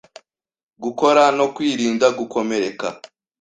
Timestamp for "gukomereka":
2.17-2.87